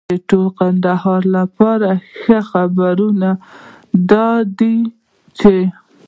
د 0.09 0.13
ټول 0.29 0.47
کندهار 0.59 1.21
لپاره 1.37 1.89
ښه 2.19 2.39
خبرونه 2.51 3.29
دا 4.11 4.29
دي 4.59 4.77
چې 5.39 5.55